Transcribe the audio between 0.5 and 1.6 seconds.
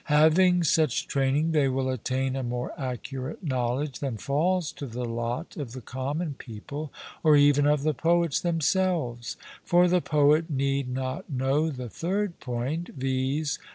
such training,